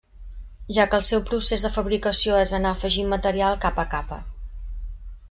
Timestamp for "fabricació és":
1.75-2.53